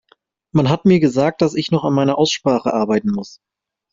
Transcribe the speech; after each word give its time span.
Man 0.51 0.67
hat 0.67 0.85
mir 0.85 0.99
gesagt, 0.99 1.43
dass 1.43 1.53
ich 1.53 1.69
noch 1.69 1.83
an 1.83 1.93
meiner 1.93 2.17
Aussprache 2.17 2.73
arbeiten 2.73 3.11
muss. 3.11 3.39